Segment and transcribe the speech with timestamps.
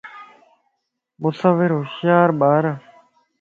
[1.21, 2.71] مصور ھوشيار ٻارائي